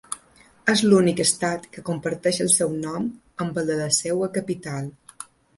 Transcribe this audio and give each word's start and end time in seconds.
És 0.71 0.79
l’únic 0.85 1.21
estat 1.25 1.67
que 1.75 1.83
comparteix 1.91 2.41
el 2.47 2.51
seu 2.55 2.73
nom 2.89 3.07
amb 3.47 3.63
el 3.63 3.71
de 3.71 3.79
la 3.85 3.93
seua 4.03 4.35
capital. 4.39 4.91